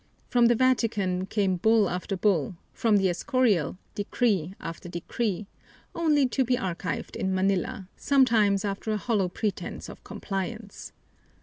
From 0.29 0.47
the 0.47 0.55
Vatican 0.55 1.27
came 1.27 1.57
bull 1.57 1.87
after 1.87 2.17
bull, 2.17 2.55
from 2.73 2.97
the 2.97 3.07
Escorial 3.07 3.77
decree 3.93 4.55
after 4.59 4.89
decree, 4.89 5.45
only 5.93 6.27
to 6.29 6.43
be 6.43 6.55
archived 6.57 7.15
in 7.15 7.35
Manila, 7.35 7.87
sometimes 7.97 8.65
after 8.65 8.91
a 8.91 8.97
hollow 8.97 9.29
pretense 9.29 9.89
of 9.89 10.03
compliance. 10.03 10.91